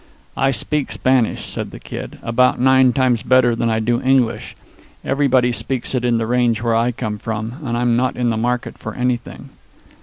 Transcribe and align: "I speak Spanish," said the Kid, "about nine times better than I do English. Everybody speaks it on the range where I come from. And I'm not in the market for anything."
"I 0.35 0.49
speak 0.49 0.91
Spanish," 0.91 1.45
said 1.47 1.69
the 1.69 1.79
Kid, 1.79 2.17
"about 2.23 2.59
nine 2.59 2.91
times 2.91 3.21
better 3.21 3.55
than 3.55 3.69
I 3.69 3.79
do 3.79 4.01
English. 4.01 4.55
Everybody 5.05 5.51
speaks 5.51 5.93
it 5.93 6.03
on 6.03 6.17
the 6.17 6.25
range 6.25 6.59
where 6.63 6.75
I 6.75 6.91
come 6.91 7.19
from. 7.19 7.59
And 7.63 7.77
I'm 7.77 7.95
not 7.95 8.15
in 8.17 8.31
the 8.31 8.35
market 8.37 8.79
for 8.79 8.95
anything." 8.95 9.49